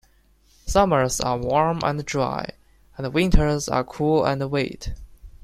Summers 0.65 1.19
are 1.19 1.37
warm 1.37 1.81
and 1.83 2.03
dry, 2.03 2.53
and 2.97 3.13
winters 3.13 3.69
are 3.69 3.83
cool 3.83 4.25
and 4.25 4.49
wet. 4.49 4.95